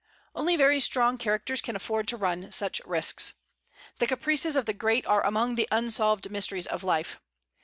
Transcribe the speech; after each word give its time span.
Only 0.33 0.55
very 0.55 0.79
strong 0.79 1.19
characters 1.19 1.61
can 1.61 1.75
afford 1.75 2.07
to 2.07 2.17
run 2.17 2.51
such 2.51 2.81
risks. 2.87 3.33
The 3.99 4.07
caprices 4.07 4.55
of 4.55 4.65
the 4.65 4.73
great 4.73 5.05
are 5.05 5.23
among 5.23 5.53
the 5.53 5.67
unsolved 5.71 6.31
mysteries 6.31 6.65
of 6.65 6.83
life. 6.83 7.19